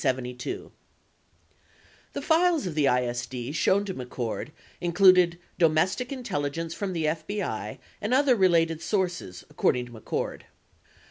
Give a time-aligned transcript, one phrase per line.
[0.01, 0.71] 13
[2.13, 7.77] The files of the ISD shown to McCord included domestic intelli gence from the FBI
[8.01, 10.41] and other related sources, according to McCord.